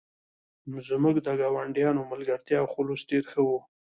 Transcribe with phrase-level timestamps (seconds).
[0.87, 3.49] زموږ د ګاونډیانو ملګرتیا او خلوص ډیر ښه و